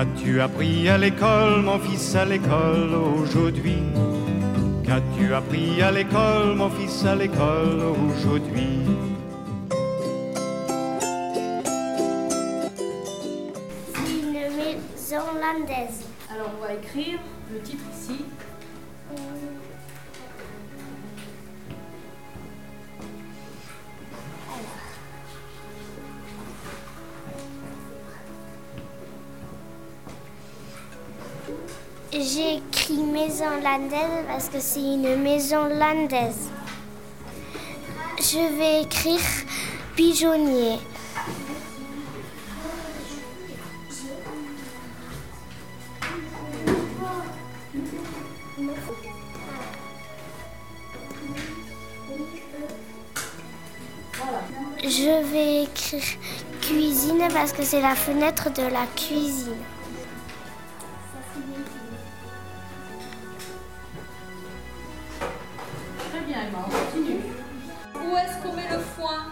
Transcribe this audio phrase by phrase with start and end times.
[0.00, 3.82] Qu'as-tu appris à l'école, mon fils, à l'école aujourd'hui?
[4.82, 8.80] Qu'as-tu appris à l'école, mon fils, à l'école aujourd'hui?
[13.92, 16.06] C'est une maison landaise.
[16.32, 17.18] Alors on va écrire
[17.52, 18.24] le titre ici.
[32.12, 36.50] J'ai écrit maison landaise parce que c'est une maison landaise.
[38.18, 39.20] Je vais écrire
[39.94, 40.78] pigeonnier.
[54.82, 56.02] Je vais écrire
[56.60, 59.54] cuisine parce que c'est la fenêtre de la cuisine.
[66.42, 67.20] On continue.
[67.94, 69.26] Où est-ce qu'on met le foin?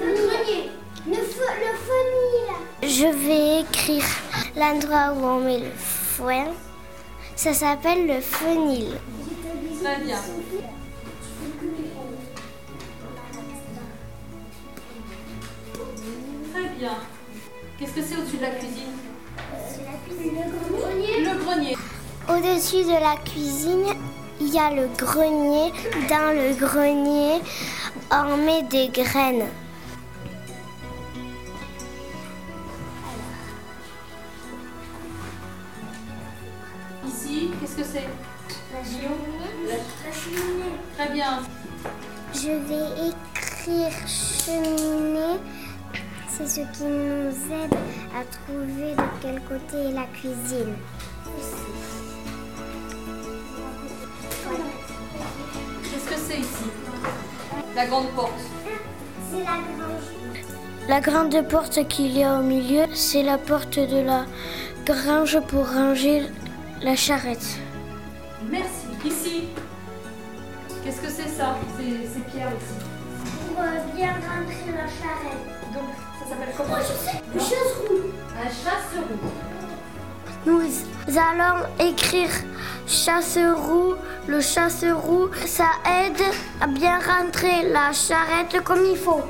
[0.00, 0.70] Le grenier.
[1.06, 2.48] Le, fenil.
[2.82, 4.04] Je vais écrire
[4.56, 6.46] l'endroit où on met le foin.
[7.34, 8.98] Ça s'appelle le fenil.
[9.82, 10.18] Très bien.
[16.52, 16.96] Très bien.
[17.78, 18.92] Qu'est-ce que c'est au-dessus de la cuisine?
[21.24, 21.76] Le grenier.
[22.28, 23.86] Au-dessus de la cuisine,
[24.40, 25.72] il y a le grenier.
[26.08, 27.40] Dans le grenier,
[28.10, 29.46] on met des graines.
[37.06, 38.08] Ici, qu'est-ce que c'est?
[40.96, 41.42] Très bien.
[42.32, 45.38] Je vais écrire cheminée.
[46.28, 47.74] C'est ce qui nous aide
[48.12, 50.74] à trouver de quel côté est la cuisine.
[56.34, 56.64] C'est ici
[57.76, 58.32] La grande porte.
[59.30, 60.88] C'est la grange.
[60.88, 64.26] La grande porte qu'il y a au milieu, c'est la porte de la
[64.84, 66.22] grange pour ranger
[66.82, 67.58] la charrette.
[68.50, 68.68] Merci.
[69.04, 69.44] Ici.
[70.82, 72.84] Qu'est-ce que c'est ça Ces, ces pierres ici?
[73.48, 75.44] Pour euh, bien rentrer la charrette.
[75.72, 78.10] Donc, ça s'appelle comment Le chasse-roue.
[78.38, 79.63] Un chasse-roue.
[80.46, 80.60] Nous
[81.08, 82.30] allons écrire
[82.86, 83.94] chasse-roue.
[84.26, 86.22] Le chasse-roue, ça aide
[86.60, 89.22] à bien rentrer la charrette comme il faut.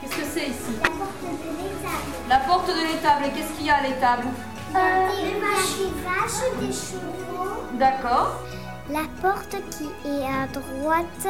[0.00, 0.78] Qu'est-ce que c'est ici?
[0.82, 2.10] La porte de l'étable.
[2.28, 3.24] La porte de l'étable.
[3.26, 4.28] Et qu'est-ce qu'il y a à l'étable?
[4.72, 7.62] Des vaches, des chevaux.
[7.74, 8.42] D'accord.
[8.90, 11.26] La porte qui est à droite,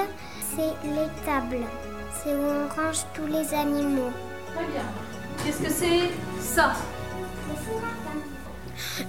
[0.55, 1.65] c'est l'étable.
[2.13, 4.11] C'est où on range tous les animaux.
[4.55, 4.85] Très bien.
[5.45, 6.73] Qu'est-ce que c'est ça?
[7.49, 8.19] Le four à pain.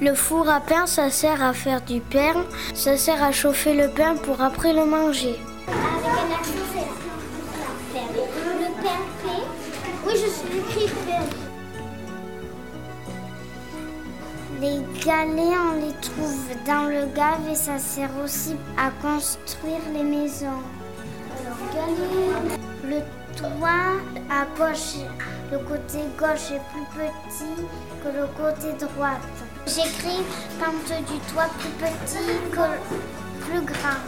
[0.02, 2.46] Le four à pain, ça sert à faire du pain.
[2.74, 5.40] Ça sert à chauffer le pain pour après le manger.
[5.68, 8.16] Avec un accent, c'est la ferme.
[8.60, 9.46] Le pain fait.
[10.06, 10.90] Oui, je suis écrit.
[14.60, 20.04] Les galets, on les trouve dans le gave et ça sert aussi à construire les
[20.04, 20.64] maisons.
[22.84, 23.00] Le
[23.36, 24.00] toit
[24.30, 24.96] à gauche,
[25.52, 27.64] le côté gauche est plus petit
[28.04, 29.22] que le côté droite.
[29.66, 30.24] J'écris
[30.60, 34.02] pente du toit plus petit que plus grand.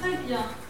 [0.00, 0.61] Très bien.